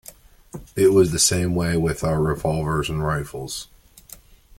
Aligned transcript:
It 0.75 0.93
was 0.93 1.11
the 1.11 1.19
same 1.19 1.53
way 1.53 1.77
with 1.77 2.03
our 2.03 2.19
revolvers 2.23 2.89
and 2.89 3.03
rifles. 3.05 3.67